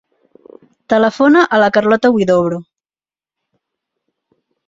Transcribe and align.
Telefona 0.93 1.43
a 1.57 1.59
la 1.65 1.67
Carlota 1.75 2.11
Huidobro. 2.15 2.59